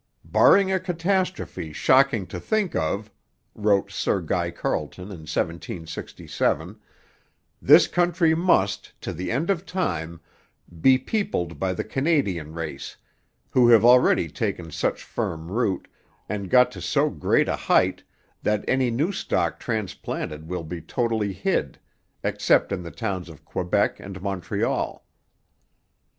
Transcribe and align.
'Barring 0.25 0.71
a 0.71 0.79
catastrophe 0.79 1.71
shocking 1.71 2.25
to 2.25 2.39
think 2.39 2.73
of,' 2.75 3.11
wrote 3.53 3.91
Sir 3.91 4.19
Guy 4.19 4.49
Carleton 4.49 5.11
in 5.11 5.27
1767, 5.29 6.79
'this 7.61 7.85
country 7.85 8.33
must, 8.33 8.99
to 8.99 9.13
the 9.13 9.29
end 9.29 9.51
of 9.51 9.63
time, 9.63 10.19
be 10.81 10.97
peopled 10.97 11.59
by 11.59 11.71
the 11.71 11.83
Canadian 11.83 12.51
race, 12.53 12.97
who 13.51 13.69
have 13.69 13.85
already 13.85 14.27
taken 14.27 14.71
such 14.71 15.03
firm 15.03 15.51
root, 15.51 15.87
and 16.27 16.49
got 16.49 16.71
to 16.71 16.81
so 16.81 17.11
great 17.11 17.47
a 17.47 17.55
height, 17.55 18.01
that 18.41 18.65
any 18.67 18.89
new 18.89 19.11
stock 19.11 19.59
transplanted 19.59 20.47
will 20.49 20.63
be 20.63 20.81
totally 20.81 21.31
hid, 21.31 21.77
except 22.23 22.71
in 22.71 22.81
the 22.81 22.89
towns 22.89 23.29
of 23.29 23.45
Quebec 23.45 23.99
and 23.99 24.19
Montreal.' 24.19 25.05